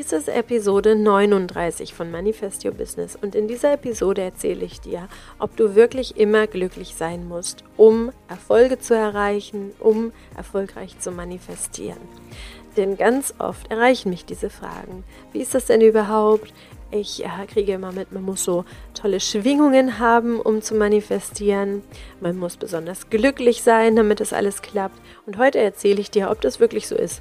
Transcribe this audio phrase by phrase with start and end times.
[0.00, 5.08] Dies ist Episode 39 von Manifest Your Business und in dieser Episode erzähle ich dir,
[5.38, 12.00] ob du wirklich immer glücklich sein musst, um Erfolge zu erreichen, um erfolgreich zu manifestieren.
[12.78, 15.04] Denn ganz oft erreichen mich diese Fragen.
[15.34, 16.54] Wie ist das denn überhaupt?
[16.90, 18.64] Ich äh, kriege immer mit, man muss so
[18.94, 21.82] tolle Schwingungen haben, um zu manifestieren.
[22.22, 24.98] Man muss besonders glücklich sein, damit das alles klappt.
[25.26, 27.20] Und heute erzähle ich dir, ob das wirklich so ist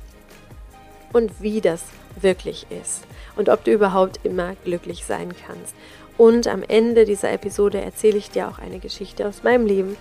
[1.12, 1.84] und wie das
[2.24, 3.04] wirklich ist
[3.36, 5.76] und ob du überhaupt immer glücklich sein kannst.
[6.18, 9.96] Und am Ende dieser Episode erzähle ich dir auch eine Geschichte aus meinem Leben,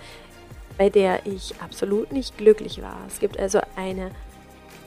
[0.77, 2.97] bei der ich absolut nicht glücklich war.
[3.07, 4.11] Es gibt also eine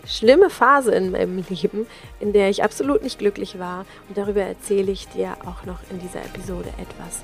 [0.07, 1.87] schlimme Phase in meinem Leben,
[2.21, 3.87] in der ich absolut nicht glücklich war.
[4.09, 7.23] Und darüber erzähle ich dir auch noch in dieser Episode etwas.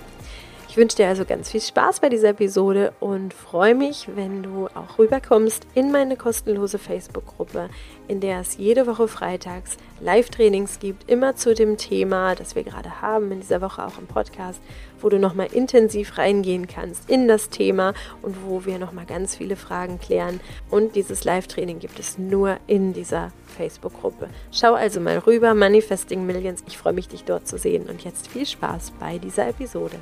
[0.79, 4.69] Ich wünsche dir also ganz viel Spaß bei dieser Episode und freue mich, wenn du
[4.69, 7.69] auch rüberkommst in meine kostenlose Facebook-Gruppe,
[8.07, 13.03] in der es jede Woche freitags Live-Trainings gibt, immer zu dem Thema, das wir gerade
[13.03, 14.61] haben, in dieser Woche auch im Podcast,
[15.01, 19.57] wo du nochmal intensiv reingehen kannst in das Thema und wo wir nochmal ganz viele
[19.57, 20.41] Fragen klären.
[20.71, 24.29] Und dieses Live-Training gibt es nur in dieser Facebook-Gruppe.
[24.53, 26.63] Schau also mal rüber, Manifesting Millions.
[26.67, 27.89] Ich freue mich, dich dort zu sehen.
[27.89, 29.97] Und jetzt viel Spaß bei dieser Episode.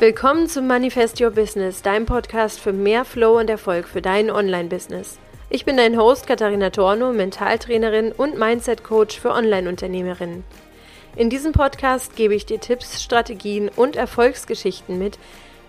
[0.00, 5.18] Willkommen zum Manifest Your Business, deinem Podcast für mehr Flow und Erfolg für dein Online-Business.
[5.48, 10.44] Ich bin dein Host Katharina Torno, Mentaltrainerin und Mindset-Coach für Online-Unternehmerinnen.
[11.14, 15.18] In diesem Podcast gebe ich dir Tipps, Strategien und Erfolgsgeschichten mit,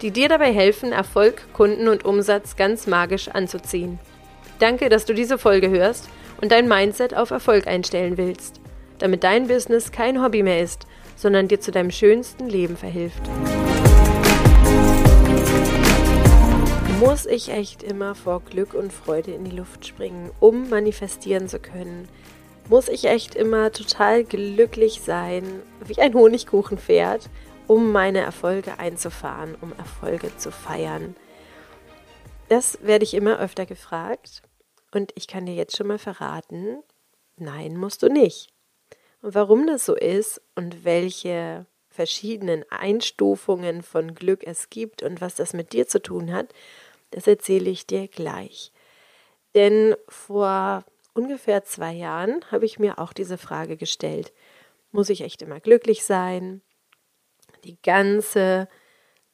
[0.01, 3.99] die dir dabei helfen, Erfolg, Kunden und Umsatz ganz magisch anzuziehen.
[4.59, 6.07] Danke, dass du diese Folge hörst
[6.39, 8.61] und dein Mindset auf Erfolg einstellen willst,
[8.99, 13.21] damit dein Business kein Hobby mehr ist, sondern dir zu deinem schönsten Leben verhilft.
[17.01, 21.59] Muss ich echt immer vor Glück und Freude in die Luft springen, um manifestieren zu
[21.59, 22.07] können?
[22.69, 27.29] Muss ich echt immer total glücklich sein, wie ein Honigkuchenpferd,
[27.67, 31.15] um meine Erfolge einzufahren, um Erfolge zu feiern.
[32.49, 34.41] Das werde ich immer öfter gefragt
[34.91, 36.83] und ich kann dir jetzt schon mal verraten,
[37.37, 38.49] nein, musst du nicht.
[39.21, 45.35] Und warum das so ist und welche verschiedenen Einstufungen von Glück es gibt und was
[45.35, 46.53] das mit dir zu tun hat,
[47.11, 48.71] das erzähle ich dir gleich.
[49.55, 54.33] Denn vor ungefähr zwei Jahren habe ich mir auch diese Frage gestellt.
[54.91, 56.61] Muss ich echt immer glücklich sein?
[57.63, 58.67] Die ganze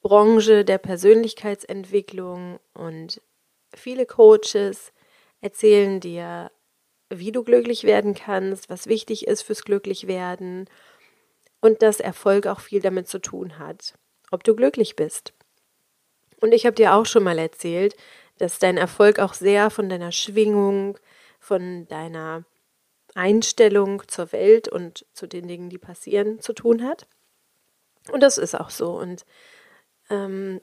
[0.02, 3.22] Branche der Persönlichkeitsentwicklung und
[3.74, 4.94] viele Coaches
[5.42, 6.52] erzählen dir,
[7.10, 10.70] wie du glücklich werden kannst, was wichtig ist fürs Glücklichwerden
[11.62, 13.96] und dass Erfolg auch viel damit zu tun hat,
[14.32, 15.34] ob du glücklich bist.
[16.40, 17.96] Und ich habe dir auch schon mal erzählt,
[18.38, 20.98] dass dein Erfolg auch sehr von deiner Schwingung,
[21.40, 22.46] von deiner
[23.16, 27.08] Einstellung zur Welt und zu den Dingen, die passieren, zu tun hat.
[28.12, 28.92] Und das ist auch so.
[28.92, 29.26] Und
[30.10, 30.62] ähm,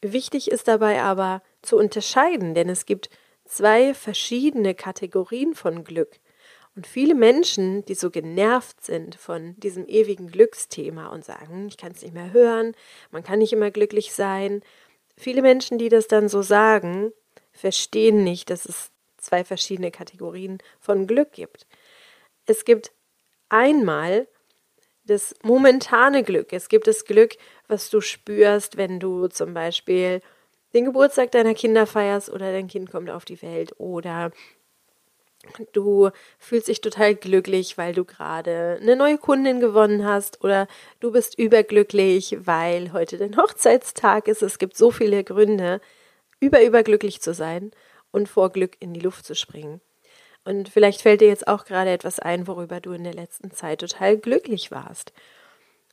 [0.00, 3.10] wichtig ist dabei aber zu unterscheiden, denn es gibt
[3.44, 6.20] zwei verschiedene Kategorien von Glück.
[6.76, 11.92] Und viele Menschen, die so genervt sind von diesem ewigen Glücksthema und sagen, ich kann
[11.92, 12.74] es nicht mehr hören,
[13.10, 14.62] man kann nicht immer glücklich sein,
[15.16, 17.12] viele Menschen, die das dann so sagen,
[17.52, 21.66] verstehen nicht, dass es zwei verschiedene Kategorien von Glück gibt.
[22.46, 22.92] Es gibt
[23.48, 24.26] einmal
[25.04, 26.52] das momentane Glück.
[26.52, 27.36] Es gibt das Glück,
[27.68, 30.22] was du spürst, wenn du zum Beispiel
[30.72, 34.30] den Geburtstag deiner Kinder feierst oder dein Kind kommt auf die Welt oder
[35.72, 40.68] du fühlst dich total glücklich, weil du gerade eine neue Kundin gewonnen hast oder
[41.00, 44.42] du bist überglücklich, weil heute dein Hochzeitstag ist.
[44.42, 45.80] Es gibt so viele Gründe,
[46.40, 47.72] über überglücklich zu sein
[48.12, 49.80] und vor Glück in die Luft zu springen.
[50.44, 53.80] Und vielleicht fällt dir jetzt auch gerade etwas ein, worüber du in der letzten Zeit
[53.80, 55.12] total glücklich warst.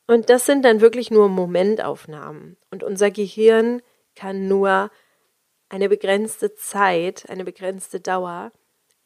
[0.07, 2.57] Und das sind dann wirklich nur Momentaufnahmen.
[2.72, 3.81] Und unser Gehirn
[4.15, 4.89] kann nur
[5.69, 8.51] eine begrenzte Zeit, eine begrenzte Dauer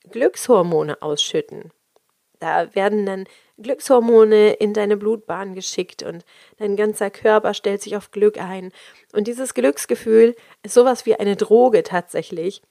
[0.09, 1.71] Glückshormone ausschütten.
[2.39, 3.25] Da werden dann
[3.57, 6.25] Glückshormone in deine Blutbahn geschickt und
[6.57, 8.71] dein ganzer Körper stellt sich auf Glück ein.
[9.13, 12.63] Und dieses Glücksgefühl ist sowas wie eine Droge tatsächlich.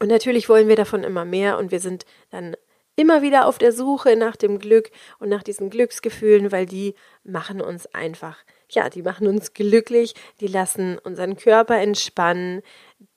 [0.00, 2.56] Und natürlich wollen wir davon immer mehr und wir sind dann
[2.96, 7.60] immer wieder auf der Suche nach dem Glück und nach diesen Glücksgefühlen, weil die machen
[7.60, 8.38] uns einfach,
[8.70, 12.62] ja, die machen uns glücklich, die lassen unseren Körper entspannen.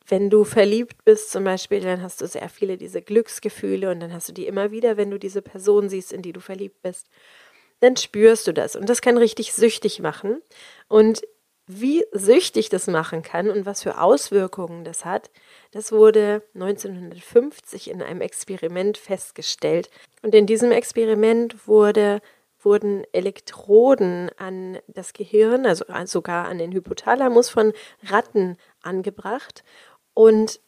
[0.06, 4.14] Wenn du verliebt bist zum Beispiel, dann hast du sehr viele diese Glücksgefühle und dann
[4.14, 7.08] hast du die immer wieder, wenn du diese Person siehst, in die du verliebt bist.
[7.80, 10.42] Dann spürst du das und das kann richtig süchtig machen.
[10.90, 11.22] Und
[11.66, 15.32] wie süchtig das machen kann und was für Auswirkungen das hat,
[15.72, 19.90] das wurde 1950 in einem Experiment festgestellt.
[20.22, 22.22] Und in diesem Experiment wurde,
[22.62, 27.72] wurden Elektroden an das Gehirn, also sogar an den Hypothalamus von
[28.04, 29.64] Ratten angebracht.
[30.14, 30.60] Und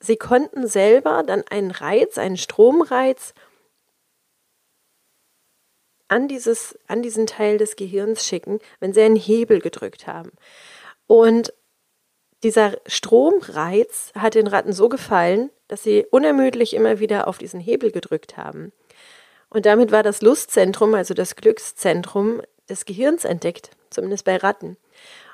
[0.00, 3.34] sie konnten selber dann einen Reiz, einen Stromreiz
[6.08, 10.32] an, dieses, an diesen Teil des Gehirns schicken, wenn sie einen Hebel gedrückt haben.
[11.06, 11.52] Und
[12.42, 17.90] dieser Stromreiz hat den Ratten so gefallen, dass sie unermüdlich immer wieder auf diesen Hebel
[17.90, 18.72] gedrückt haben.
[19.50, 24.76] Und damit war das Lustzentrum, also das Glückszentrum des Gehirns entdeckt, zumindest bei Ratten.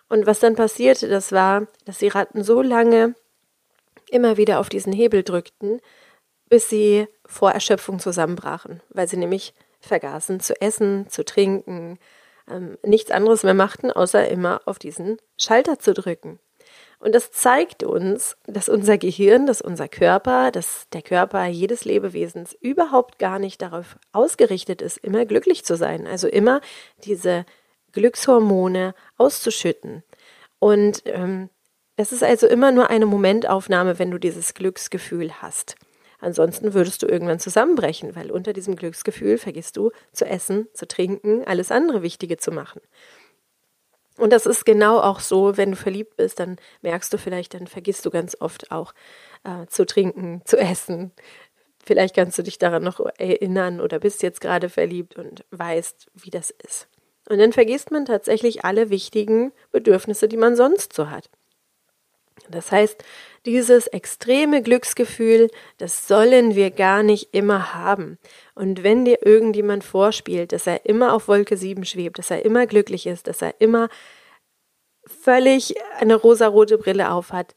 [0.08, 3.14] Und was dann passierte, das war, dass die Ratten so lange
[4.10, 5.80] immer wieder auf diesen Hebel drückten,
[6.48, 9.54] bis sie vor Erschöpfung zusammenbrachen, weil sie nämlich
[9.84, 11.98] vergaßen zu essen, zu trinken,
[12.50, 16.38] ähm, nichts anderes mehr machten, außer immer auf diesen Schalter zu drücken.
[16.98, 22.56] Und das zeigt uns, dass unser Gehirn, dass unser Körper, dass der Körper jedes Lebewesens
[22.60, 26.06] überhaupt gar nicht darauf ausgerichtet ist, immer glücklich zu sein.
[26.06, 26.60] Also immer
[27.04, 27.44] diese
[27.92, 30.02] Glückshormone auszuschütten.
[30.58, 31.50] Und ähm,
[31.96, 35.76] es ist also immer nur eine Momentaufnahme, wenn du dieses Glücksgefühl hast.
[36.24, 41.44] Ansonsten würdest du irgendwann zusammenbrechen, weil unter diesem Glücksgefühl vergisst du zu essen, zu trinken,
[41.44, 42.80] alles andere Wichtige zu machen.
[44.16, 47.66] Und das ist genau auch so, wenn du verliebt bist, dann merkst du vielleicht, dann
[47.66, 48.94] vergisst du ganz oft auch
[49.42, 51.12] äh, zu trinken, zu essen.
[51.84, 56.30] Vielleicht kannst du dich daran noch erinnern oder bist jetzt gerade verliebt und weißt, wie
[56.30, 56.88] das ist.
[57.28, 61.28] Und dann vergisst man tatsächlich alle wichtigen Bedürfnisse, die man sonst so hat.
[62.50, 63.02] Das heißt,
[63.46, 68.18] dieses extreme Glücksgefühl, das sollen wir gar nicht immer haben.
[68.54, 72.66] Und wenn dir irgendjemand vorspielt, dass er immer auf Wolke 7 schwebt, dass er immer
[72.66, 73.88] glücklich ist, dass er immer
[75.06, 77.54] völlig eine rosarote Brille aufhat,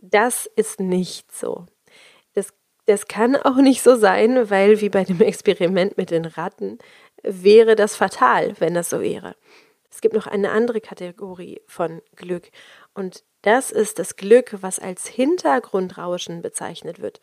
[0.00, 1.66] das ist nicht so.
[2.34, 2.52] Das,
[2.86, 6.78] das kann auch nicht so sein, weil wie bei dem Experiment mit den Ratten
[7.22, 9.34] wäre das fatal, wenn das so wäre.
[9.90, 12.50] Es gibt noch eine andere Kategorie von Glück
[12.94, 17.20] und das ist das Glück, was als Hintergrundrauschen bezeichnet wird.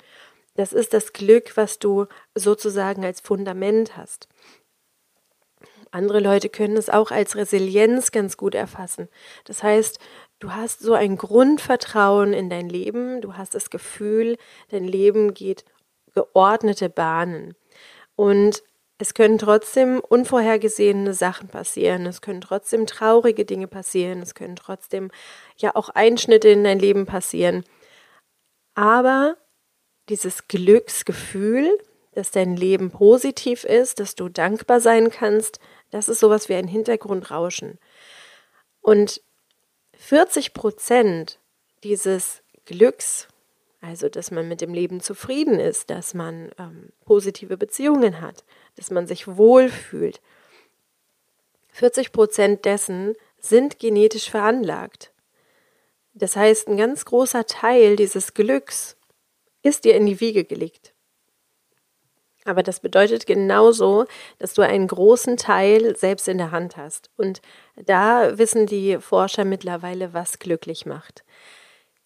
[0.56, 4.30] Das ist das Glück, was du sozusagen als Fundament hast.
[5.92, 9.08] Andere Leute können es auch als Resilienz ganz gut erfassen.
[9.46, 10.00] Das heißt,
[10.40, 14.38] du hast so ein Grundvertrauen in dein Leben, du hast das Gefühl,
[14.70, 15.64] dein Leben geht
[16.14, 17.56] geordnete Bahnen.
[18.16, 18.64] Und
[18.98, 25.12] es können trotzdem unvorhergesehene Sachen passieren, es können trotzdem traurige Dinge passieren, es können trotzdem
[25.58, 27.66] ja auch Einschnitte in dein Leben passieren.
[28.74, 29.38] Aber
[30.08, 31.78] dieses Glücksgefühl,
[32.14, 35.60] dass dein Leben positiv ist, dass du dankbar sein kannst,
[35.92, 37.80] das ist sowas wie ein Hintergrundrauschen.
[38.82, 39.22] Und
[39.98, 41.40] 40 Prozent
[41.84, 43.28] dieses Glücks,
[43.86, 48.44] also dass man mit dem Leben zufrieden ist, dass man ähm, positive Beziehungen hat,
[48.76, 50.22] dass man sich wohlfühlt.
[51.70, 55.12] 40 Prozent dessen sind genetisch veranlagt.
[56.14, 58.96] Das heißt, ein ganz großer Teil dieses Glücks
[59.62, 60.94] ist dir in die Wiege gelegt.
[62.46, 64.06] Aber das bedeutet genauso,
[64.40, 67.10] dass du einen großen Teil selbst in der Hand hast.
[67.18, 67.42] Und
[67.76, 71.24] da wissen die Forscher mittlerweile, was glücklich macht.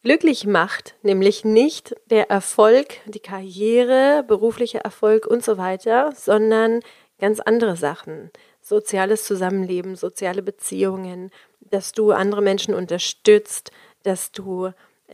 [0.01, 6.79] Glücklich macht nämlich nicht der Erfolg, die Karriere, beruflicher Erfolg und so weiter, sondern
[7.19, 8.31] ganz andere Sachen.
[8.61, 13.71] Soziales Zusammenleben, soziale Beziehungen, dass du andere Menschen unterstützt,
[14.03, 14.71] dass du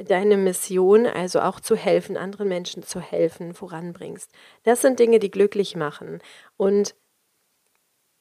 [0.07, 4.29] deine Mission, also auch zu helfen, anderen Menschen zu helfen, voranbringst.
[4.63, 6.21] Das sind Dinge, die glücklich machen.
[6.57, 6.93] Und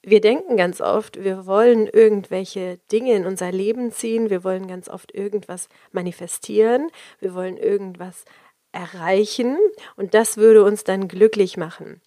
[0.06, 4.88] wir denken ganz oft, wir wollen irgendwelche Dinge in unser Leben ziehen, wir wollen ganz
[4.88, 8.24] oft irgendwas manifestieren, wir wollen irgendwas
[8.72, 9.56] erreichen
[9.96, 12.00] und das würde uns dann glücklich machen.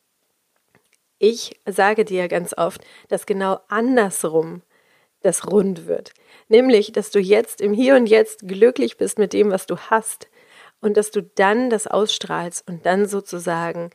[1.19, 4.61] Ich sage dir ganz oft, dass genau andersrum
[5.21, 6.13] das rund wird.
[6.47, 10.29] Nämlich, dass du jetzt im Hier und Jetzt glücklich bist mit dem, was du hast
[10.79, 13.89] und dass du dann das ausstrahlst und dann sozusagen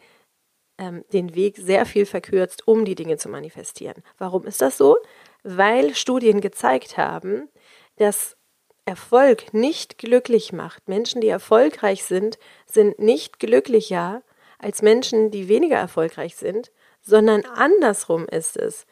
[0.83, 4.03] ähm, den Weg sehr viel verkürzt, um die Dinge zu manifestieren.
[4.19, 4.97] Warum ist das so?
[5.45, 7.49] Weil Studien gezeigt haben,
[7.97, 8.37] dass
[8.85, 10.89] Erfolg nicht glücklich macht.
[10.89, 14.23] Menschen, die erfolgreich sind, sind nicht glücklicher
[14.59, 18.87] als Menschen, die weniger erfolgreich sind, sondern andersrum ist es.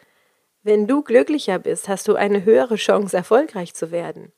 [0.62, 4.32] Wenn du glücklicher bist, hast du eine höhere Chance, erfolgreich zu werden.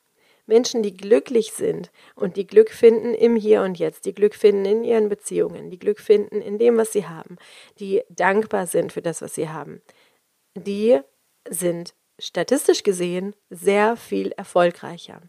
[0.47, 4.65] Menschen, die glücklich sind und die Glück finden im Hier und Jetzt, die Glück finden
[4.65, 7.37] in ihren Beziehungen, die Glück finden in dem, was sie haben,
[7.79, 9.83] die dankbar sind für das, was sie haben,
[10.55, 11.01] die
[11.49, 15.23] sind statistisch gesehen sehr viel erfolgreicher.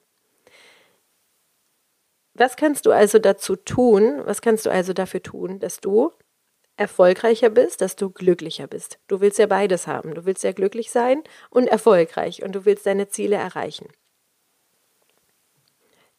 [2.35, 4.21] Was kannst du also dazu tun?
[4.25, 6.11] Was kannst du also dafür tun, dass du
[6.77, 8.99] erfolgreicher bist, dass du glücklicher bist?
[9.07, 10.15] Du willst ja beides haben.
[10.15, 13.87] Du willst ja glücklich sein und erfolgreich und du willst deine Ziele erreichen.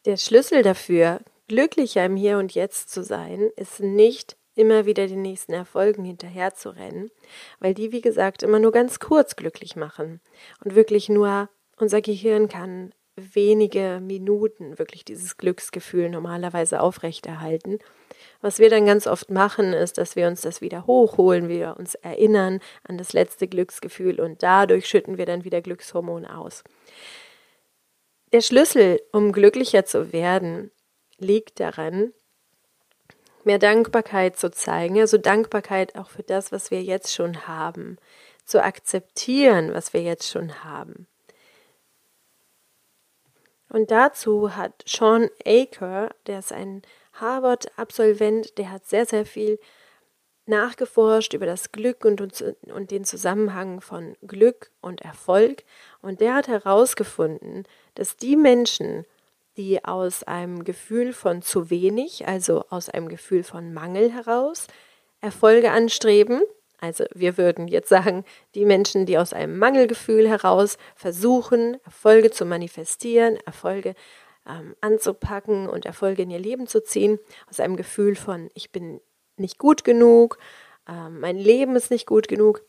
[0.06, 5.22] Der Schlüssel dafür, glücklicher im Hier und Jetzt zu sein, ist nicht immer wieder den
[5.22, 7.10] nächsten Erfolgen hinterher zu rennen,
[7.58, 10.20] weil die, wie gesagt, immer nur ganz kurz glücklich machen
[10.62, 17.78] und wirklich nur unser Gehirn kann wenige Minuten wirklich dieses Glücksgefühl normalerweise aufrechterhalten.
[18.42, 21.94] Was wir dann ganz oft machen, ist, dass wir uns das wieder hochholen, wir uns
[21.94, 26.62] erinnern an das letzte Glücksgefühl und dadurch schütten wir dann wieder Glückshormone aus.
[28.34, 30.72] Der Schlüssel, um glücklicher zu werden,
[31.18, 32.12] liegt daran,
[33.44, 37.96] mehr Dankbarkeit zu zeigen, also Dankbarkeit auch für das, was wir jetzt schon haben,
[38.44, 41.06] zu akzeptieren, was wir jetzt schon haben.
[43.68, 49.60] Und dazu hat Sean Aker, der ist ein Harvard-Absolvent, der hat sehr, sehr viel
[50.46, 55.64] nachgeforscht über das Glück und, und, den Zusammenhang von Glück und Erfolg.
[56.02, 59.06] Und der hat herausgefunden, dass die Menschen,
[59.56, 64.66] die aus einem Gefühl von zu wenig, also aus einem Gefühl von Mangel heraus,
[65.20, 66.42] Erfolge anstreben,
[66.84, 68.24] also wir würden jetzt sagen,
[68.54, 73.94] die Menschen, die aus einem Mangelgefühl heraus versuchen, Erfolge zu manifestieren, Erfolge
[74.46, 79.00] ähm, anzupacken und Erfolge in ihr Leben zu ziehen, aus einem Gefühl von, ich bin
[79.36, 80.38] nicht gut genug,
[80.88, 82.62] äh, mein Leben ist nicht gut genug,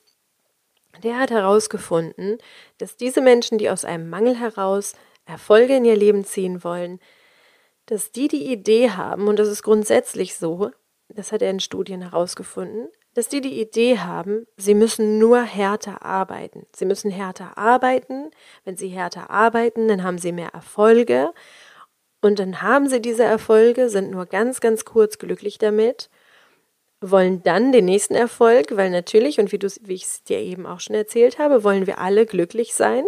[1.03, 2.37] der hat herausgefunden,
[2.77, 4.93] dass diese Menschen, die aus einem Mangel heraus
[5.25, 6.99] Erfolge in ihr Leben ziehen wollen,
[7.87, 10.71] dass die die Idee haben, und das ist grundsätzlich so,
[11.09, 16.03] das hat er in Studien herausgefunden, dass die die Idee haben, sie müssen nur härter
[16.03, 16.65] arbeiten.
[16.75, 18.29] Sie müssen härter arbeiten.
[18.65, 21.31] Wenn sie härter arbeiten, dann haben sie mehr Erfolge.
[22.21, 26.09] Und dann haben sie diese Erfolge, sind nur ganz, ganz kurz glücklich damit,
[27.01, 30.79] wollen dann den nächsten Erfolg, weil natürlich, und wie, wie ich es dir eben auch
[30.79, 33.05] schon erzählt habe, wollen wir alle glücklich sein.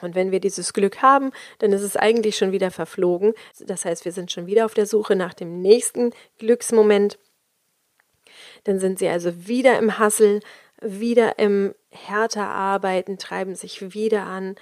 [0.00, 3.34] Und wenn wir dieses Glück haben, dann ist es eigentlich schon wieder verflogen.
[3.60, 7.18] Das heißt, wir sind schon wieder auf der Suche nach dem nächsten Glücksmoment.
[8.64, 10.40] Dann sind sie also wieder im Hassel,
[10.80, 14.54] wieder im härter Arbeiten, treiben sich wieder an,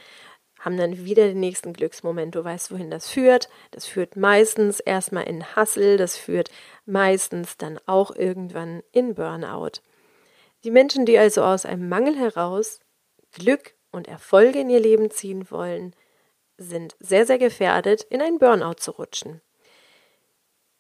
[0.59, 2.35] haben dann wieder den nächsten Glücksmoment.
[2.35, 3.49] Du weißt, wohin das führt.
[3.73, 6.51] Das führt meistens erstmal in Hassel, das führt
[6.87, 9.81] meistens dann auch irgendwann in Burnout.
[10.65, 12.81] Die Menschen, die also aus einem Mangel heraus
[13.33, 15.95] Glück und Erfolge in ihr Leben ziehen wollen,
[16.59, 19.43] sind sehr, sehr gefährdet, in einen Burnout zu rutschen.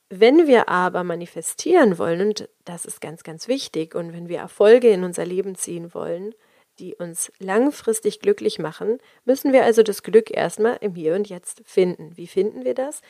[0.09, 4.89] Wenn wir aber manifestieren wollen, und das ist ganz, ganz wichtig, und wenn wir Erfolge
[4.89, 6.35] in unser Leben ziehen wollen,
[6.79, 11.63] die uns langfristig glücklich machen, müssen wir also das Glück erstmal im Hier und Jetzt
[11.65, 12.17] finden.
[12.17, 13.01] Wie finden wir das?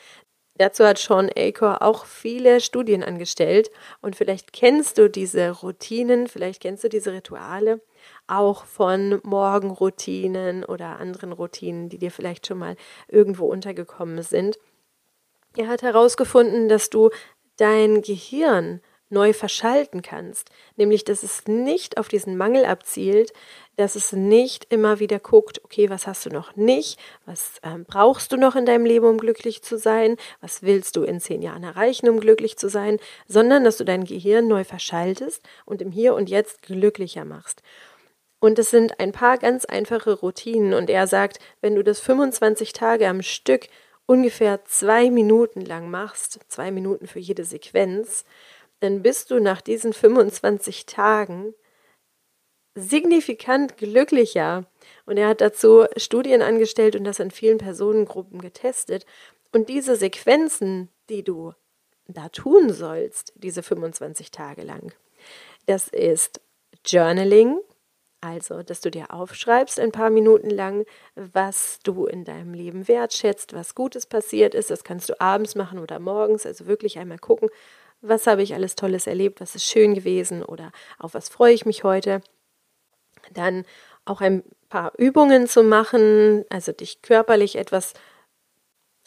[0.57, 3.69] Dazu hat Sean Acor auch viele Studien angestellt
[4.01, 7.81] und vielleicht kennst du diese Routinen, vielleicht kennst du diese Rituale
[8.27, 12.75] auch von Morgenroutinen oder anderen Routinen, die dir vielleicht schon mal
[13.07, 14.57] irgendwo untergekommen sind.
[15.55, 17.09] Er hat herausgefunden, dass du
[17.57, 23.33] dein Gehirn neu verschalten kannst, nämlich dass es nicht auf diesen Mangel abzielt,
[23.75, 28.31] dass es nicht immer wieder guckt, okay, was hast du noch nicht, was ähm, brauchst
[28.31, 31.63] du noch in deinem Leben, um glücklich zu sein, was willst du in zehn Jahren
[31.63, 36.15] erreichen, um glücklich zu sein, sondern dass du dein Gehirn neu verschaltest und im Hier
[36.15, 37.61] und Jetzt glücklicher machst.
[38.39, 40.73] Und es sind ein paar ganz einfache Routinen.
[40.73, 43.67] Und er sagt, wenn du das 25 Tage am Stück
[44.05, 48.25] ungefähr zwei Minuten lang machst, zwei Minuten für jede Sequenz,
[48.79, 51.53] dann bist du nach diesen 25 Tagen
[52.75, 54.65] signifikant glücklicher.
[55.05, 59.05] Und er hat dazu Studien angestellt und das in vielen Personengruppen getestet.
[59.51, 61.53] Und diese Sequenzen, die du
[62.07, 64.93] da tun sollst, diese 25 Tage lang,
[65.65, 66.39] das ist
[66.85, 67.57] Journaling,
[68.21, 73.53] also, dass du dir aufschreibst ein paar Minuten lang, was du in deinem Leben wertschätzt,
[73.53, 74.71] was Gutes passiert ist.
[74.71, 76.45] Das kannst du abends machen oder morgens.
[76.45, 77.49] Also wirklich einmal gucken,
[78.01, 81.65] was habe ich alles Tolles erlebt, was ist schön gewesen oder auf was freue ich
[81.65, 82.21] mich heute.
[83.31, 83.65] Dann
[84.05, 87.93] auch ein paar Übungen zu machen, also dich körperlich etwas,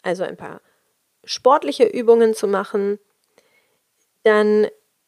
[0.03, 0.61] also ein paar
[1.23, 2.99] sportliche Übungen zu machen.
[4.23, 4.67] Dann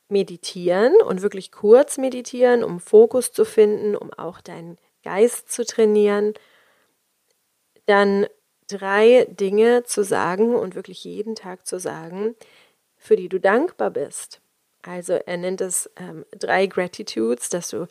[0.10, 6.34] meditieren und wirklich kurz meditieren, um Fokus zu finden, um auch deinen Geist zu trainieren.
[7.86, 8.28] Dann
[8.68, 12.36] drei Dinge zu sagen und wirklich jeden Tag zu sagen,
[13.04, 14.40] für die du dankbar bist.
[14.82, 17.88] Also er nennt es ähm, drei Gratitudes, dass du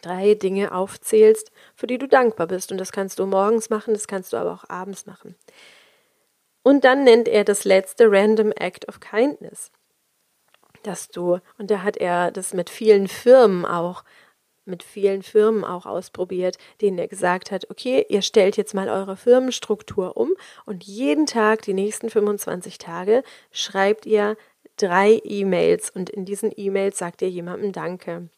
[0.00, 2.70] drei Dinge aufzählst, für die du dankbar bist.
[2.70, 5.34] Und das kannst du morgens machen, das kannst du aber auch abends machen.
[6.62, 9.72] Und dann nennt er das letzte Random Act of Kindness.
[10.84, 14.04] Dass du, und da hat er das mit vielen Firmen auch,
[14.66, 19.16] mit vielen Firmen auch ausprobiert, denen er gesagt hat, okay, ihr stellt jetzt mal eure
[19.16, 20.32] Firmenstruktur um
[20.64, 24.36] und jeden Tag, die nächsten 25 Tage, schreibt ihr
[24.76, 28.28] drei E-Mails und in diesen E-Mails sagt ihr jemandem Danke.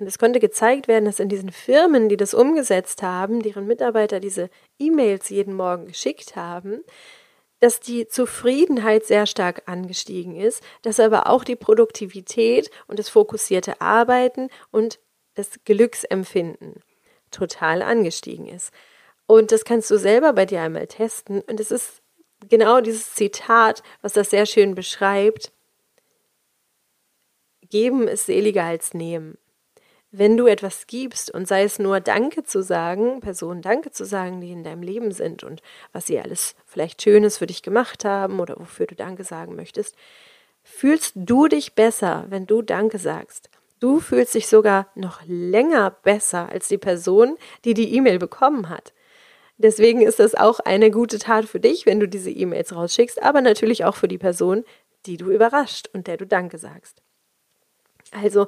[0.00, 4.18] Und es konnte gezeigt werden, dass in diesen Firmen, die das umgesetzt haben, deren Mitarbeiter
[4.18, 6.82] diese E-Mails jeden Morgen geschickt haben,
[7.60, 13.80] dass die Zufriedenheit sehr stark angestiegen ist, dass aber auch die Produktivität und das fokussierte
[13.80, 14.98] Arbeiten und
[15.34, 16.82] das Glücksempfinden
[17.30, 18.72] total angestiegen ist.
[19.26, 21.40] Und das kannst du selber bei dir einmal testen.
[21.42, 22.02] Und es ist
[22.48, 25.52] genau dieses Zitat, was das sehr schön beschreibt.
[27.70, 29.38] Geben ist seliger als nehmen
[30.16, 34.40] wenn du etwas gibst und sei es nur Danke zu sagen, Personen Danke zu sagen,
[34.40, 35.60] die in deinem Leben sind und
[35.92, 39.96] was sie alles vielleicht Schönes für dich gemacht haben oder wofür du Danke sagen möchtest,
[40.62, 43.50] fühlst du dich besser, wenn du Danke sagst.
[43.80, 48.92] Du fühlst dich sogar noch länger besser als die Person, die die E-Mail bekommen hat.
[49.56, 53.40] Deswegen ist das auch eine gute Tat für dich, wenn du diese E-Mails rausschickst, aber
[53.40, 54.64] natürlich auch für die Person,
[55.06, 57.02] die du überrascht und der du Danke sagst.
[58.10, 58.46] Also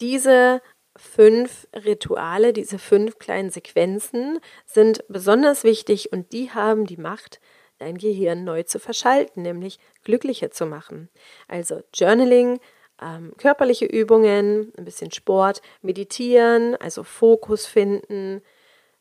[0.00, 0.62] diese
[0.96, 7.40] fünf Rituale, diese fünf kleinen Sequenzen sind besonders wichtig und die haben die Macht,
[7.78, 11.08] dein Gehirn neu zu verschalten, nämlich glücklicher zu machen.
[11.46, 12.58] Also Journaling,
[13.02, 18.42] ähm, körperliche Übungen, ein bisschen Sport, meditieren, also Fokus finden,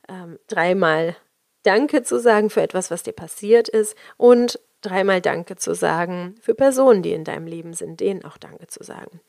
[0.08, 1.16] ähm, dreimal
[1.63, 6.56] Danke zu sagen für etwas, was dir passiert ist und dreimal Danke zu sagen für
[6.56, 9.20] Personen, die in deinem Leben sind, denen auch Danke zu sagen.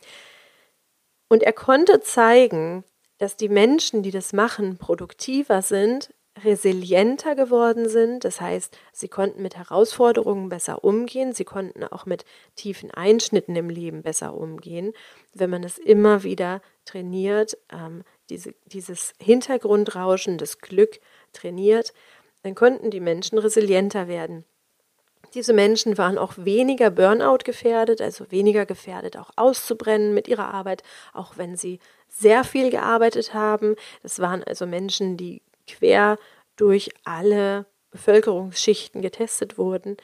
[1.28, 2.84] Und er konnte zeigen,
[3.18, 6.14] dass die Menschen, die das machen, produktiver sind,
[6.44, 8.24] resilienter geworden sind.
[8.24, 13.70] Das heißt, sie konnten mit Herausforderungen besser umgehen, sie konnten auch mit tiefen Einschnitten im
[13.70, 14.92] Leben besser umgehen,
[15.34, 21.00] wenn man es immer wieder trainiert, ähm, diese, dieses Hintergrundrauschen, das Glück
[21.32, 21.92] trainiert,
[22.42, 24.44] dann konnten die Menschen resilienter werden.
[25.34, 30.82] Diese Menschen waren auch weniger Burnout gefährdet, also weniger gefährdet, auch auszubrennen mit ihrer Arbeit,
[31.12, 33.76] auch wenn sie sehr viel gearbeitet haben.
[34.02, 36.18] Das waren also Menschen, die quer
[36.58, 39.96] durch alle Bevölkerungsschichten getestet wurden.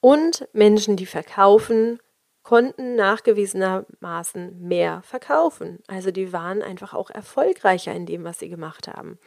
[0.00, 1.98] Und Menschen, die verkaufen,
[2.42, 5.82] konnten nachgewiesenermaßen mehr verkaufen.
[5.86, 9.18] Also die waren einfach auch erfolgreicher in dem, was sie gemacht haben.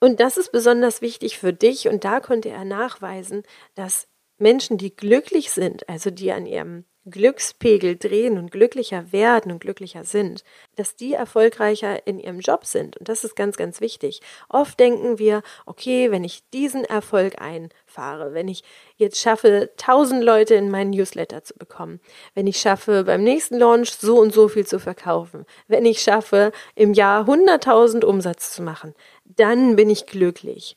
[0.00, 4.94] Und das ist besonders wichtig für dich und da konnte er nachweisen, dass Menschen, die
[4.94, 10.42] glücklich sind, also die an ihrem Glückspegel drehen und glücklicher werden und glücklicher sind,
[10.74, 12.96] dass die erfolgreicher in ihrem Job sind.
[12.96, 14.20] Und das ist ganz, ganz wichtig.
[14.48, 18.64] Oft denken wir, okay, wenn ich diesen Erfolg einfahre, wenn ich
[18.96, 22.00] jetzt schaffe, tausend Leute in meinen Newsletter zu bekommen,
[22.34, 26.50] wenn ich schaffe, beim nächsten Launch so und so viel zu verkaufen, wenn ich schaffe,
[26.74, 30.76] im Jahr hunderttausend Umsatz zu machen, dann bin ich glücklich.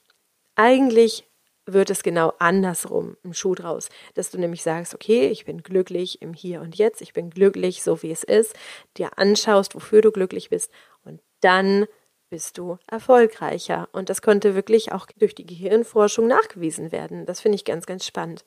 [0.55, 1.28] Eigentlich
[1.73, 6.21] wird es genau andersrum im Schuh draus, dass du nämlich sagst, okay, ich bin glücklich
[6.21, 8.55] im Hier und Jetzt, ich bin glücklich so wie es ist,
[8.97, 10.71] dir anschaust, wofür du glücklich bist
[11.03, 11.87] und dann
[12.29, 13.89] bist du erfolgreicher.
[13.91, 17.25] Und das konnte wirklich auch durch die Gehirnforschung nachgewiesen werden.
[17.25, 18.45] Das finde ich ganz, ganz spannend.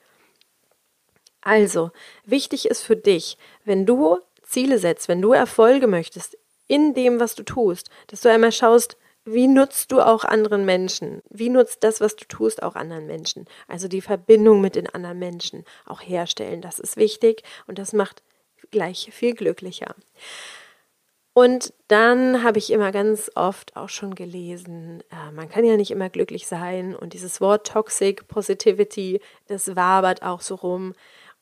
[1.40, 1.90] Also,
[2.24, 7.34] wichtig ist für dich, wenn du Ziele setzt, wenn du Erfolge möchtest in dem, was
[7.34, 11.22] du tust, dass du einmal schaust, wie nutzt du auch anderen Menschen?
[11.30, 13.46] Wie nutzt das, was du tust, auch anderen Menschen?
[13.68, 18.22] Also die Verbindung mit den anderen Menschen auch herstellen, das ist wichtig und das macht
[18.70, 19.94] gleich viel glücklicher.
[21.34, 25.90] Und dann habe ich immer ganz oft auch schon gelesen, äh, man kann ja nicht
[25.90, 30.94] immer glücklich sein und dieses Wort Toxic Positivity, das wabert auch so rum.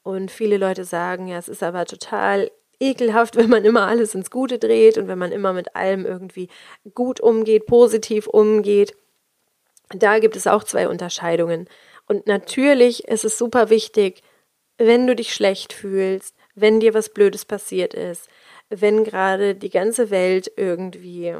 [0.02, 4.30] Und viele Leute sagen, ja, es ist aber total ekelhaft, wenn man immer alles ins
[4.30, 6.48] Gute dreht und wenn man immer mit allem irgendwie
[6.94, 8.96] gut umgeht, positiv umgeht.
[9.90, 11.68] Da gibt es auch zwei Unterscheidungen.
[12.06, 14.22] Und natürlich ist es super wichtig,
[14.78, 18.28] wenn du dich schlecht fühlst, wenn dir was Blödes passiert ist,
[18.68, 21.34] wenn gerade die ganze Welt irgendwie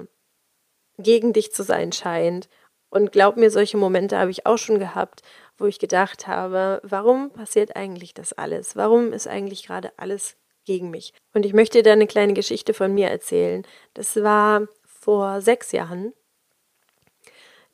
[0.98, 2.48] gegen dich zu sein scheint.
[2.90, 5.22] Und glaub mir, solche Momente habe ich auch schon gehabt,
[5.56, 8.76] wo ich gedacht habe, warum passiert eigentlich das alles?
[8.76, 10.36] Warum ist eigentlich gerade alles
[10.70, 11.12] gegen mich.
[11.34, 13.66] Und ich möchte dir eine kleine Geschichte von mir erzählen.
[13.92, 16.12] Das war vor sechs Jahren.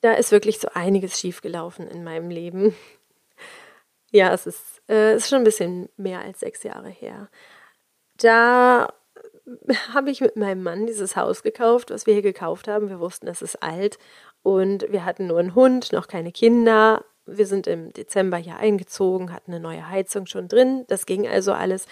[0.00, 2.74] Da ist wirklich so einiges schiefgelaufen in meinem Leben.
[4.12, 7.28] Ja, es ist, äh, ist schon ein bisschen mehr als sechs Jahre her.
[8.16, 8.88] Da
[9.92, 12.88] habe ich mit meinem Mann dieses Haus gekauft, was wir hier gekauft haben.
[12.88, 13.98] Wir wussten, es ist alt
[14.42, 17.04] und wir hatten nur einen Hund, noch keine Kinder.
[17.26, 20.84] Wir sind im Dezember hier eingezogen, hatten eine neue Heizung schon drin.
[20.86, 21.86] Das ging also alles.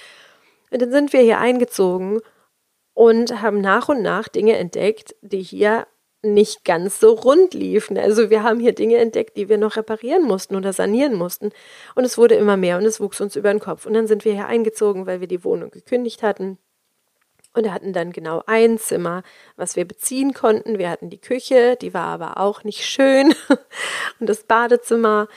[0.75, 2.21] Und dann sind wir hier eingezogen
[2.95, 5.87] und haben nach und nach Dinge entdeckt, die hier
[6.23, 7.97] nicht ganz so rund liefen.
[7.97, 11.53] Also wir haben hier Dinge entdeckt, die wir noch reparieren mussten oder sanieren mussten.
[11.95, 13.87] Und es wurde immer mehr und es wuchs uns über den Kopf.
[13.87, 16.59] Und dann sind wir hier eingezogen, weil wir die Wohnung gekündigt hatten.
[17.53, 19.23] Und hatten dann genau ein Zimmer,
[19.55, 20.79] was wir beziehen konnten.
[20.79, 23.33] Wir hatten die Küche, die war aber auch nicht schön.
[24.19, 25.29] und das Badezimmer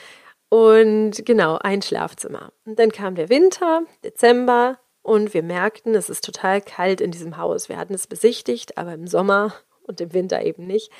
[0.48, 2.52] und genau ein Schlafzimmer.
[2.64, 7.38] Und dann kam der Winter, Dezember, und wir merkten, es ist total kalt in diesem
[7.38, 7.68] Haus.
[7.68, 10.92] Wir hatten es besichtigt, aber im Sommer und im Winter eben nicht.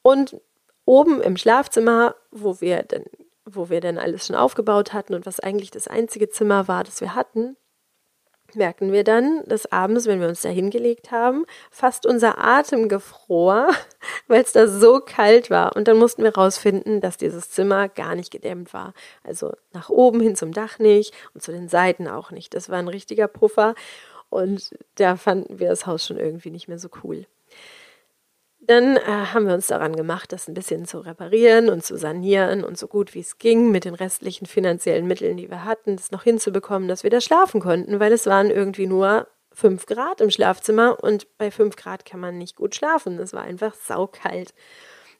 [0.00, 0.40] Und
[0.84, 3.04] oben im Schlafzimmer, wo wir dann,
[3.44, 7.00] wo wir dann alles schon aufgebaut hatten und was eigentlich das einzige Zimmer war, das
[7.00, 7.56] wir hatten,
[8.56, 13.68] merken wir dann, dass abends, wenn wir uns da hingelegt haben, fast unser Atem gefror,
[14.28, 15.76] weil es da so kalt war.
[15.76, 18.94] Und dann mussten wir rausfinden, dass dieses Zimmer gar nicht gedämmt war.
[19.24, 22.54] Also nach oben hin zum Dach nicht und zu den Seiten auch nicht.
[22.54, 23.74] Das war ein richtiger Puffer.
[24.30, 27.26] Und da fanden wir das Haus schon irgendwie nicht mehr so cool.
[28.64, 32.62] Dann äh, haben wir uns daran gemacht, das ein bisschen zu reparieren und zu sanieren
[32.62, 36.12] und so gut wie es ging mit den restlichen finanziellen Mitteln, die wir hatten, das
[36.12, 40.30] noch hinzubekommen, dass wir da schlafen konnten, weil es waren irgendwie nur fünf Grad im
[40.30, 43.18] Schlafzimmer und bei fünf Grad kann man nicht gut schlafen.
[43.18, 44.54] Es war einfach saukalt.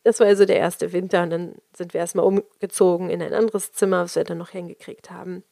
[0.05, 3.73] Das war also der erste Winter und dann sind wir erstmal umgezogen in ein anderes
[3.73, 5.43] Zimmer, was wir dann noch hingekriegt haben.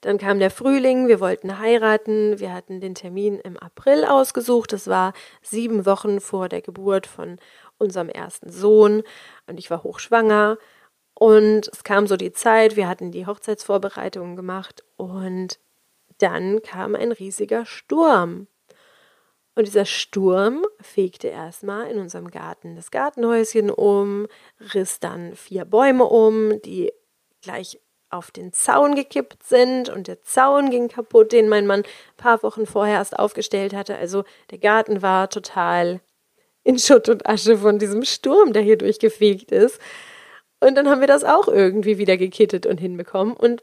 [0.00, 4.72] Dann kam der Frühling, wir wollten heiraten, wir hatten den Termin im April ausgesucht.
[4.72, 5.12] Das war
[5.42, 7.38] sieben Wochen vor der Geburt von
[7.78, 9.02] unserem ersten Sohn
[9.46, 10.58] und ich war hochschwanger.
[11.14, 15.58] Und es kam so die Zeit, wir hatten die Hochzeitsvorbereitungen gemacht und
[16.18, 18.48] dann kam ein riesiger Sturm.
[19.54, 24.26] Und dieser Sturm fegte erstmal in unserem Garten das Gartenhäuschen um,
[24.74, 26.92] riss dann vier Bäume um, die
[27.40, 32.16] gleich auf den Zaun gekippt sind und der Zaun ging kaputt, den mein Mann ein
[32.16, 33.96] paar Wochen vorher erst aufgestellt hatte.
[33.96, 36.00] Also der Garten war total
[36.62, 39.80] in Schutt und Asche von diesem Sturm, der hier durchgefegt ist.
[40.60, 43.34] Und dann haben wir das auch irgendwie wieder gekittet und hinbekommen.
[43.34, 43.62] Und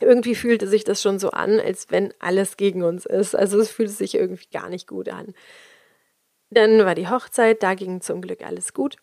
[0.00, 3.34] irgendwie fühlte sich das schon so an, als wenn alles gegen uns ist.
[3.34, 5.34] Also es fühlte sich irgendwie gar nicht gut an.
[6.50, 8.96] Dann war die Hochzeit, da ging zum Glück alles gut.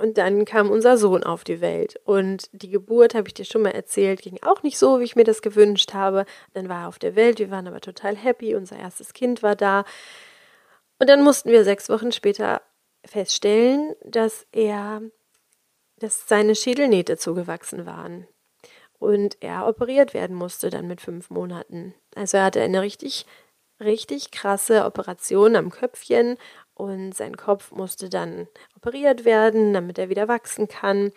[0.00, 2.00] Und dann kam unser Sohn auf die Welt.
[2.04, 5.14] Und die Geburt, habe ich dir schon mal erzählt, ging auch nicht so, wie ich
[5.14, 6.24] mir das gewünscht habe.
[6.54, 9.56] Dann war er auf der Welt, wir waren aber total happy, unser erstes Kind war
[9.56, 9.84] da.
[10.98, 12.62] Und dann mussten wir sechs Wochen später
[13.04, 15.02] feststellen, dass er,
[15.98, 18.26] dass seine Schädelnähte zugewachsen waren.
[18.98, 21.94] Und er operiert werden musste dann mit fünf Monaten.
[22.14, 23.26] Also er hatte eine richtig,
[23.80, 26.38] richtig krasse Operation am Köpfchen
[26.74, 31.12] und sein Kopf musste dann operiert werden, damit er wieder wachsen kann.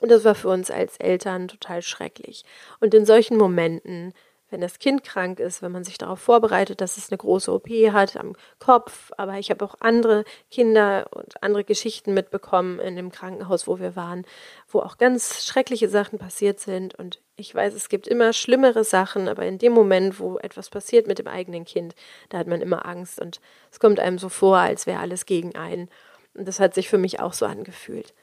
[0.00, 2.44] Und das war für uns als Eltern total schrecklich.
[2.80, 4.14] Und in solchen Momenten
[4.52, 7.68] wenn das Kind krank ist, wenn man sich darauf vorbereitet, dass es eine große OP
[7.90, 9.10] hat am Kopf.
[9.16, 13.96] Aber ich habe auch andere Kinder und andere Geschichten mitbekommen in dem Krankenhaus, wo wir
[13.96, 14.26] waren,
[14.68, 16.94] wo auch ganz schreckliche Sachen passiert sind.
[16.94, 21.06] Und ich weiß, es gibt immer schlimmere Sachen, aber in dem Moment, wo etwas passiert
[21.06, 21.94] mit dem eigenen Kind,
[22.28, 23.40] da hat man immer Angst und
[23.70, 25.88] es kommt einem so vor, als wäre alles gegen einen.
[26.34, 28.14] Und das hat sich für mich auch so angefühlt.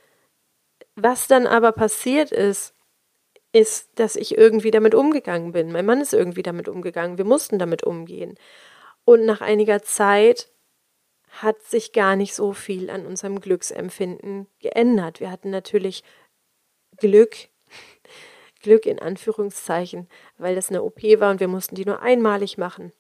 [0.96, 2.74] Was dann aber passiert ist,
[3.52, 5.72] ist, dass ich irgendwie damit umgegangen bin.
[5.72, 7.18] Mein Mann ist irgendwie damit umgegangen.
[7.18, 8.36] Wir mussten damit umgehen.
[9.06, 10.50] Und nach einiger Zeit
[11.30, 15.20] hat sich gar nicht so viel an unserem Glücksempfinden geändert.
[15.20, 16.04] Wir hatten natürlich
[16.98, 17.50] Glück,
[18.60, 22.92] Glück in Anführungszeichen, weil das eine OP war und wir mussten die nur einmalig machen.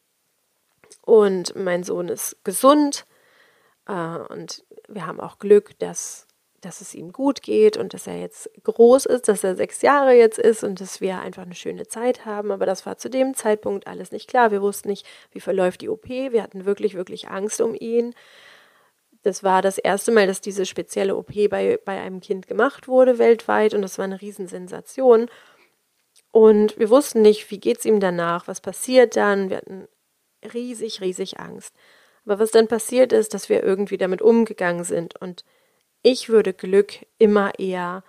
[1.01, 3.05] Und mein Sohn ist gesund
[3.87, 6.27] äh, und wir haben auch Glück, dass
[6.61, 10.13] dass es ihm gut geht und dass er jetzt groß ist, dass er sechs Jahre
[10.13, 12.51] jetzt ist und dass wir einfach eine schöne Zeit haben.
[12.51, 14.51] Aber das war zu dem Zeitpunkt alles nicht klar.
[14.51, 16.07] Wir wussten nicht, wie verläuft die OP.
[16.09, 18.13] Wir hatten wirklich, wirklich Angst um ihn.
[19.23, 23.17] Das war das erste Mal, dass diese spezielle OP bei, bei einem Kind gemacht wurde
[23.17, 25.29] weltweit und das war eine Riesensensation.
[26.31, 29.49] Und wir wussten nicht, wie geht es ihm danach, was passiert dann.
[29.49, 29.87] Wir hatten
[30.53, 31.75] riesig, riesig Angst.
[32.25, 35.43] Aber was dann passiert ist, dass wir irgendwie damit umgegangen sind und
[36.01, 38.03] ich würde Glück immer eher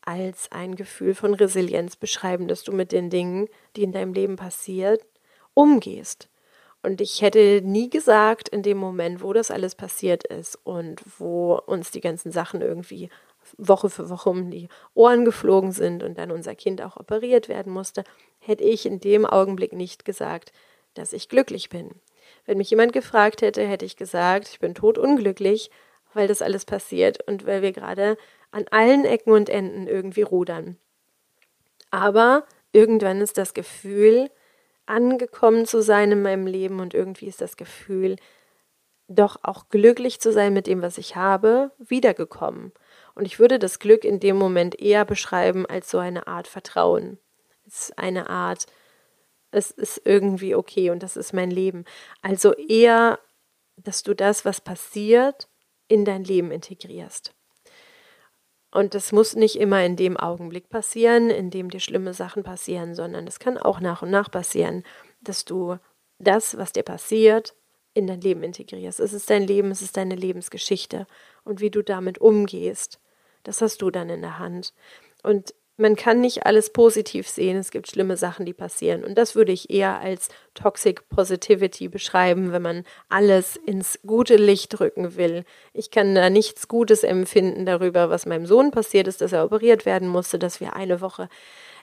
[0.00, 4.36] als ein Gefühl von Resilienz beschreiben, dass du mit den Dingen, die in deinem Leben
[4.36, 5.04] passiert,
[5.54, 6.27] umgehst.
[6.82, 11.54] Und ich hätte nie gesagt, in dem Moment, wo das alles passiert ist und wo
[11.54, 13.10] uns die ganzen Sachen irgendwie
[13.56, 17.72] Woche für Woche um die Ohren geflogen sind und dann unser Kind auch operiert werden
[17.72, 18.04] musste,
[18.38, 20.52] hätte ich in dem Augenblick nicht gesagt,
[20.94, 21.90] dass ich glücklich bin.
[22.44, 25.70] Wenn mich jemand gefragt hätte, hätte ich gesagt, ich bin totunglücklich,
[26.14, 28.16] weil das alles passiert und weil wir gerade
[28.50, 30.76] an allen Ecken und Enden irgendwie rudern.
[31.90, 34.30] Aber irgendwann ist das Gefühl,
[34.88, 38.16] angekommen zu sein in meinem Leben und irgendwie ist das Gefühl,
[39.08, 42.72] doch auch glücklich zu sein mit dem, was ich habe, wiedergekommen.
[43.14, 47.18] Und ich würde das Glück in dem Moment eher beschreiben als so eine Art Vertrauen.
[47.66, 48.66] Es ist eine Art,
[49.50, 51.84] es ist irgendwie okay und das ist mein Leben.
[52.22, 53.18] Also eher,
[53.76, 55.48] dass du das, was passiert,
[55.88, 57.34] in dein Leben integrierst.
[58.70, 62.94] Und das muss nicht immer in dem Augenblick passieren, in dem dir schlimme Sachen passieren,
[62.94, 64.84] sondern es kann auch nach und nach passieren,
[65.20, 65.78] dass du
[66.18, 67.54] das, was dir passiert,
[67.94, 69.00] in dein Leben integrierst.
[69.00, 71.06] Es ist dein Leben, es ist deine Lebensgeschichte.
[71.44, 73.00] Und wie du damit umgehst,
[73.42, 74.74] das hast du dann in der Hand.
[75.22, 77.56] Und man kann nicht alles positiv sehen.
[77.56, 79.04] Es gibt schlimme Sachen, die passieren.
[79.04, 84.80] Und das würde ich eher als Toxic Positivity beschreiben, wenn man alles ins gute Licht
[84.80, 85.44] rücken will.
[85.72, 89.86] Ich kann da nichts Gutes empfinden darüber, was meinem Sohn passiert ist, dass er operiert
[89.86, 91.28] werden musste, dass wir eine Woche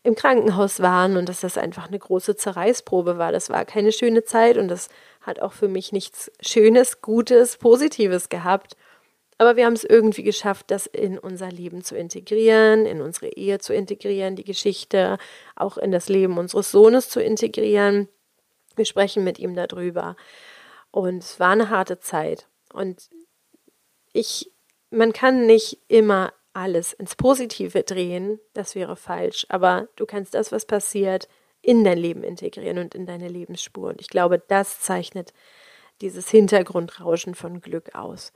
[0.04, 3.32] im Krankenhaus waren und dass das einfach eine große Zerreißprobe war.
[3.32, 4.90] Das war keine schöne Zeit und das
[5.22, 8.76] hat auch für mich nichts Schönes, Gutes, Positives gehabt.
[9.38, 13.60] Aber wir haben es irgendwie geschafft, das in unser Leben zu integrieren, in unsere Ehe
[13.60, 15.18] zu integrieren, die Geschichte
[15.56, 18.08] auch in das Leben unseres Sohnes zu integrieren.
[18.76, 20.16] Wir sprechen mit ihm darüber.
[20.92, 22.48] Und es war eine harte Zeit.
[22.72, 23.10] Und
[24.14, 24.52] ich,
[24.90, 29.46] man kann nicht immer alles ins Positive drehen, das wäre falsch.
[29.50, 31.28] Aber du kannst das, was passiert,
[31.62, 33.90] in dein Leben integrieren und in deine Lebensspur.
[33.90, 35.34] Und ich glaube, das zeichnet
[36.02, 38.32] dieses Hintergrundrauschen von Glück aus.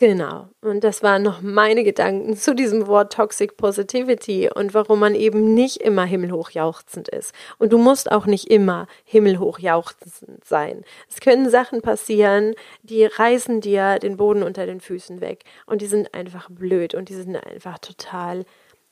[0.00, 0.48] Genau.
[0.62, 5.52] Und das waren noch meine Gedanken zu diesem Wort Toxic Positivity und warum man eben
[5.52, 7.34] nicht immer himmelhoch jauchzend ist.
[7.58, 10.84] Und du musst auch nicht immer himmelhoch jauchzend sein.
[11.06, 15.44] Es können Sachen passieren, die reißen dir den Boden unter den Füßen weg.
[15.66, 18.46] Und die sind einfach blöd und die sind einfach total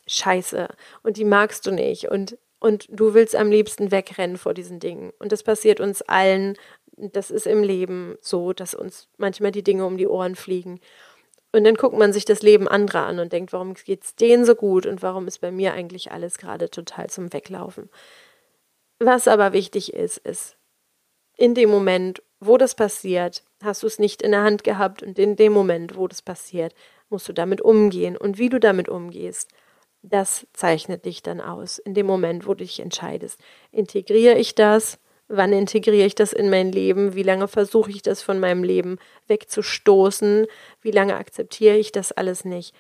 [0.07, 0.69] scheiße.
[1.03, 2.11] Und die magst du nicht.
[2.11, 5.13] Und und du willst am liebsten wegrennen vor diesen Dingen.
[5.21, 6.57] Und das passiert uns allen
[6.99, 10.81] das ist im Leben so, dass uns manchmal die Dinge um die Ohren fliegen.
[11.53, 14.45] Und dann guckt man sich das Leben anderer an und denkt, warum geht es denen
[14.45, 17.89] so gut und warum ist bei mir eigentlich alles gerade total zum Weglaufen.
[18.99, 20.57] Was aber wichtig ist, ist,
[21.37, 25.19] in dem Moment, wo das passiert, hast du es nicht in der Hand gehabt und
[25.19, 26.75] in dem Moment, wo das passiert,
[27.09, 28.17] musst du damit umgehen.
[28.17, 29.51] Und wie du damit umgehst,
[30.03, 31.79] das zeichnet dich dann aus.
[31.79, 36.49] In dem Moment, wo du dich entscheidest, integriere ich das Wann integriere ich das in
[36.49, 37.15] mein Leben?
[37.15, 40.47] Wie lange versuche ich das von meinem Leben wegzustoßen?
[40.81, 42.75] Wie lange akzeptiere ich das alles nicht?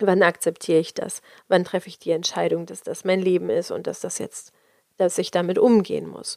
[0.00, 1.22] Wann akzeptiere ich das?
[1.48, 4.52] Wann treffe ich die Entscheidung, dass das mein Leben ist und dass das jetzt,
[4.96, 6.36] dass ich damit umgehen muss?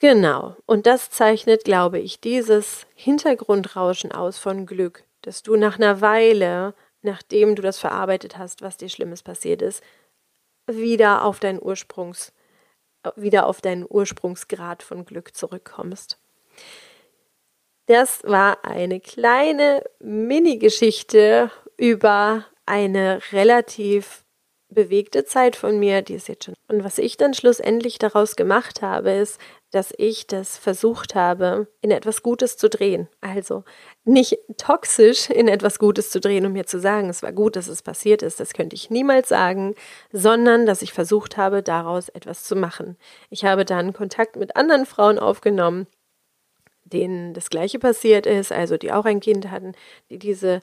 [0.00, 0.54] Genau.
[0.66, 6.74] Und das zeichnet, glaube ich, dieses Hintergrundrauschen aus von Glück, dass du nach einer Weile,
[7.00, 9.82] nachdem du das verarbeitet hast, was dir Schlimmes passiert ist,
[10.66, 12.32] wieder auf dein Ursprungs
[13.16, 16.18] wieder auf deinen Ursprungsgrad von Glück zurückkommst.
[17.86, 24.24] Das war eine kleine Mini-Geschichte über eine relativ
[24.70, 26.54] bewegte Zeit von mir, die ist jetzt schon.
[26.68, 29.40] Und was ich dann schlussendlich daraus gemacht habe, ist,
[29.74, 33.08] dass ich das versucht habe, in etwas Gutes zu drehen.
[33.20, 33.64] Also
[34.04, 37.66] nicht toxisch in etwas Gutes zu drehen, um mir zu sagen, es war gut, dass
[37.66, 39.74] es passiert ist, das könnte ich niemals sagen,
[40.12, 42.96] sondern dass ich versucht habe, daraus etwas zu machen.
[43.30, 45.88] Ich habe dann Kontakt mit anderen Frauen aufgenommen,
[46.84, 49.72] denen das Gleiche passiert ist, also die auch ein Kind hatten,
[50.08, 50.62] die diese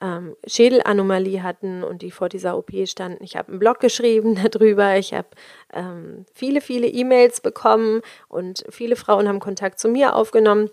[0.00, 3.22] ähm, Schädelanomalie hatten und die vor dieser OP standen.
[3.24, 4.96] Ich habe einen Blog geschrieben darüber.
[4.96, 5.28] Ich habe
[5.72, 10.70] ähm, viele, viele E-Mails bekommen und viele Frauen haben Kontakt zu mir aufgenommen.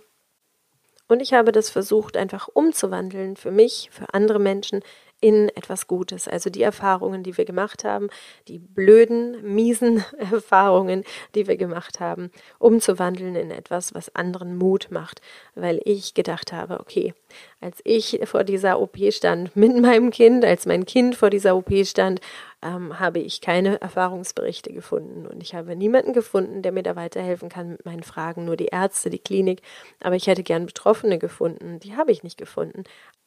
[1.08, 4.82] Und ich habe das versucht, einfach umzuwandeln für mich, für andere Menschen
[5.22, 6.28] in etwas Gutes.
[6.28, 8.10] Also die Erfahrungen, die wir gemacht haben,
[8.48, 11.04] die blöden, miesen Erfahrungen,
[11.36, 15.22] die wir gemacht haben, umzuwandeln in etwas, was anderen Mut macht.
[15.54, 17.14] Weil ich gedacht habe, okay,
[17.62, 21.72] als ich vor dieser OP stand mit meinem Kind, als mein Kind vor dieser OP
[21.86, 22.20] stand,
[22.64, 25.28] ähm, habe ich keine Erfahrungsberichte gefunden.
[25.28, 28.46] Und ich habe niemanden gefunden, der mir da weiterhelfen kann mit meinen Fragen.
[28.46, 29.62] Nur die Ärzte, die Klinik.
[30.02, 31.80] Aber ich hätte gern Betroffene gefunden.
[31.80, 32.84] Die habe ich nicht gefunden.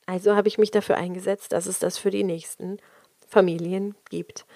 [0.07, 2.79] Also habe ich mich dafür eingesetzt, dass es das für die nächsten
[3.29, 4.47] Familien gibt.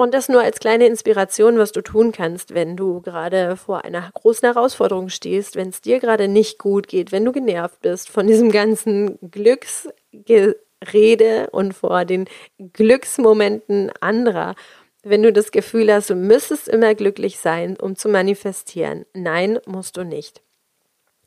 [0.00, 4.10] Und das nur als kleine Inspiration, was du tun kannst, wenn du gerade vor einer
[4.14, 8.26] großen Herausforderung stehst, wenn es dir gerade nicht gut geht, wenn du genervt bist von
[8.26, 12.30] diesem ganzen Glücksgerede und vor den
[12.72, 14.54] Glücksmomenten anderer.
[15.02, 19.04] wenn du das Gefühl hast, du müsstest immer glücklich sein, um zu manifestieren.
[19.12, 20.40] Nein, musst du nicht.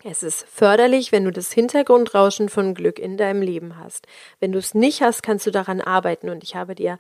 [0.04, 4.08] Es ist förderlich, wenn du das Hintergrundrauschen von Glück in deinem Leben hast.
[4.40, 6.30] Wenn du es nicht hast, kannst du daran arbeiten.
[6.30, 6.98] Und ich habe dir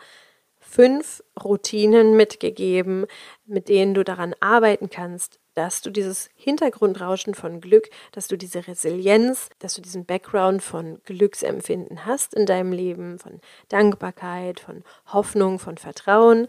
[0.63, 3.05] fünf Routinen mitgegeben,
[3.45, 8.67] mit denen du daran arbeiten kannst, dass du dieses Hintergrundrauschen von Glück, dass du diese
[8.67, 15.59] Resilienz, dass du diesen Background von Glücksempfinden hast in deinem Leben, von Dankbarkeit, von Hoffnung,
[15.59, 16.47] von Vertrauen.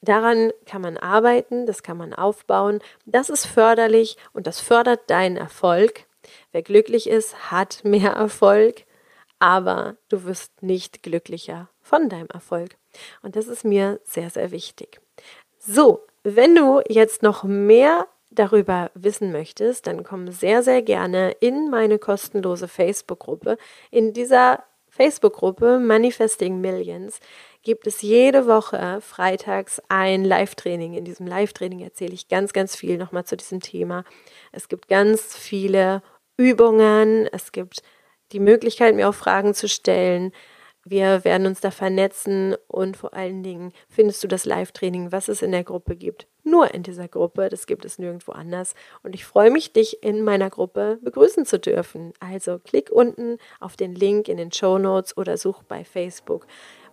[0.00, 2.80] Daran kann man arbeiten, das kann man aufbauen.
[3.06, 6.06] Das ist förderlich und das fördert deinen Erfolg.
[6.52, 8.84] Wer glücklich ist, hat mehr Erfolg,
[9.38, 12.76] aber du wirst nicht glücklicher von deinem Erfolg.
[13.22, 15.00] Und das ist mir sehr, sehr wichtig.
[15.58, 21.70] So, wenn du jetzt noch mehr darüber wissen möchtest, dann komm sehr, sehr gerne in
[21.70, 23.56] meine kostenlose Facebook-Gruppe.
[23.90, 27.20] In dieser Facebook-Gruppe Manifesting Millions
[27.62, 30.94] gibt es jede Woche freitags ein Live-Training.
[30.94, 34.04] In diesem Live-Training erzähle ich ganz, ganz viel nochmal zu diesem Thema.
[34.52, 36.02] Es gibt ganz viele
[36.36, 37.82] Übungen, es gibt
[38.32, 40.32] die Möglichkeit, mir auch Fragen zu stellen.
[40.84, 45.40] Wir werden uns da vernetzen und vor allen Dingen findest du das Live-Training, was es
[45.40, 47.48] in der Gruppe gibt, nur in dieser Gruppe.
[47.48, 48.74] Das gibt es nirgendwo anders.
[49.02, 52.12] Und ich freue mich, dich in meiner Gruppe begrüßen zu dürfen.
[52.20, 56.46] Also klick unten auf den Link in den Show Notes oder such bei Facebook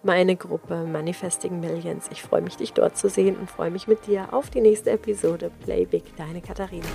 [0.04, 2.08] meine Gruppe Manifesting Millions.
[2.12, 4.92] Ich freue mich, dich dort zu sehen und freue mich mit dir auf die nächste
[4.92, 6.88] Episode Play Big, deine Katharina.